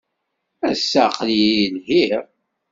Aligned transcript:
Ass-a, 0.69 1.03
aql-iyi 1.09 1.65
lhiɣ. 1.75 2.25